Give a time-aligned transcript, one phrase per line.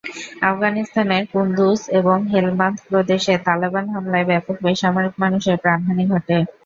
[0.43, 6.37] আফগানিস্তানের কুন্দুজ এবং হেলমান্দ প্রদেশে তালেবান হামলায় ব্যাপক বেসামরিক মানুষের প্রাণহানি ঘটে।